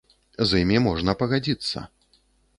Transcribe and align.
З 0.51 0.61
імі 0.63 0.79
можна 0.87 1.15
пагадзіцца. 1.21 1.87